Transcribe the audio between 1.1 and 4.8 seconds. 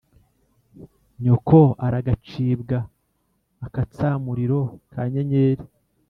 nyoko ar agac ibwa akatsamuriro